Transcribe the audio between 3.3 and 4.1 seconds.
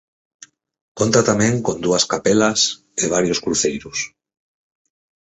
cruceiros.